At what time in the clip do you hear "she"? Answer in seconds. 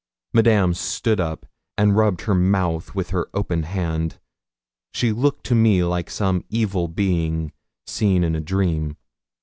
4.95-5.11